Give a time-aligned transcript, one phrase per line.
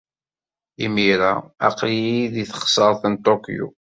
[0.83, 1.33] Imir-a,
[1.67, 3.67] aql-iyi deg teɣsert n Tokyo.